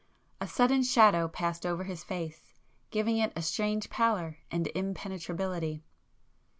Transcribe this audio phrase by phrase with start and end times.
[0.39, 2.55] A sudden shadow passed over his face,
[2.89, 5.83] giving it a strange pallor and impenetrability.